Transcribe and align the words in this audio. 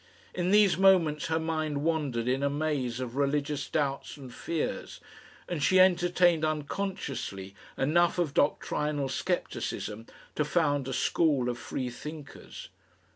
In 0.33 0.49
these 0.49 0.79
moments 0.79 1.27
her 1.27 1.37
mind 1.39 1.83
wandered 1.83 2.27
in 2.27 2.41
a 2.41 2.49
maze 2.49 2.99
of 2.99 3.15
religious 3.15 3.69
doubts 3.69 4.17
and 4.17 4.33
fears, 4.33 4.99
and 5.47 5.61
she 5.61 5.79
entertained, 5.79 6.43
unconsciously, 6.43 7.53
enough 7.77 8.17
of 8.17 8.33
doctrinal 8.33 9.09
scepticism 9.09 10.07
to 10.33 10.43
found 10.43 10.87
a 10.87 10.93
school 10.93 11.49
of 11.49 11.59
freethinkers. 11.59 12.69